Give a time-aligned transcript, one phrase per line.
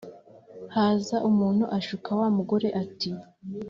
[0.75, 3.09] Haza umuntu ashuka wa mugore ati”